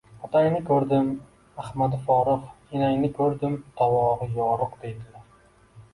—Otangni 0.27 0.61
ko‘rdim, 0.69 1.11
ahmadi 1.65 1.99
forig‘, 2.09 2.47
enangni 2.79 3.11
ko‘rdim, 3.19 3.61
tovoni 3.83 4.31
yoriq, 4.43 4.77
deydilar. 4.87 5.33